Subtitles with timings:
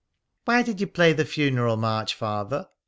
[0.45, 2.67] "Why did you play the Funeral March, Father?"